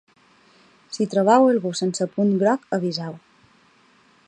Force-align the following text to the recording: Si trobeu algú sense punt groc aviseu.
Si 0.97 1.05
trobeu 1.11 1.45
algú 1.49 1.73
sense 1.81 2.09
punt 2.15 2.33
groc 2.45 2.65
aviseu. 2.79 3.15